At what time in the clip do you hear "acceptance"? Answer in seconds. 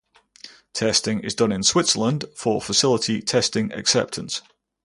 3.71-4.41